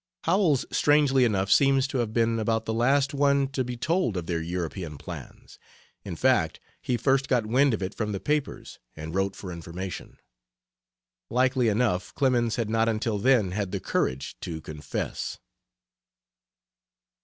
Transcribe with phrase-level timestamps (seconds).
[0.23, 4.25] Howells, strangely enough, seems to have been about the last one to be told of
[4.25, 5.59] their European plans;
[6.03, 10.17] in fact, he first got wind of it from the papers, and wrote for information.
[11.29, 15.37] Likely enough Clemens had not until then had the courage to confess.